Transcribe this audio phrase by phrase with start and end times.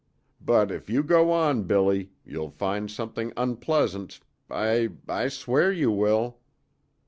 [0.43, 6.39] But if you go on, Billy, you'll find something unpleasant I I swear you will!"